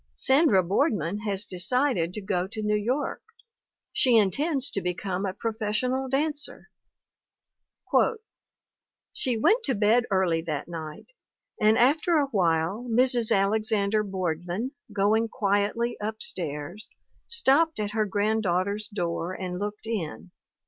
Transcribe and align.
Sandra 0.15 0.63
Boardman 0.63 1.19
has 1.19 1.45
decided 1.45 2.11
to 2.15 2.21
go 2.23 2.47
to 2.47 2.63
New 2.63 2.75
York. 2.75 3.21
She 3.93 4.17
in 4.17 4.31
tends 4.31 4.71
to 4.71 4.81
become 4.81 5.27
a 5.27 5.33
professional 5.35 6.09
dancer. 6.09 6.69
"She 9.13 9.37
went 9.37 9.63
to 9.65 9.75
bed 9.75 10.05
early 10.09 10.41
that 10.41 10.67
night; 10.67 11.11
and 11.61 11.77
after 11.77 12.17
a 12.17 12.25
while 12.29 12.87
Mrs. 12.89 13.31
Alexander 13.31 14.03
Boardman, 14.03 14.71
going 14.91 15.27
quietly 15.27 15.97
up 15.99 16.19
stairs, 16.23 16.89
stopped 17.27 17.79
at 17.79 17.91
her 17.91 18.07
granddaughter's 18.07 18.87
door 18.87 19.33
and 19.33 19.59
looked 19.59 19.85
in. 19.85 20.31